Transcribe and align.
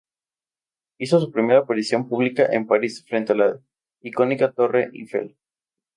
Hizo 0.97 1.19
su 1.19 1.31
primera 1.31 1.59
aparición 1.59 2.09
pública 2.09 2.47
en 2.51 2.65
París 2.65 3.05
frente 3.07 3.33
a 3.33 3.35
la 3.35 3.59
icónica 4.01 4.51
Torre 4.51 4.89
Eiffel. 4.91 5.37